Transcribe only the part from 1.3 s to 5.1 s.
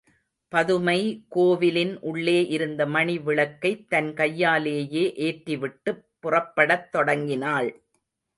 கோவிலின் உள்ளே இருந்த மணி விளக்கைத் தன் கையாலேயே